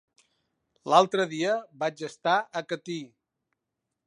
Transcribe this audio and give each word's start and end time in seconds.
L'altre 0.93 1.27
dia 1.35 1.53
vaig 1.85 2.03
estar 2.09 2.35
a 2.39 2.65
Catí. 2.73 3.01